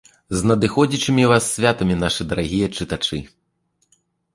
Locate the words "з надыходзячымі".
0.37-1.27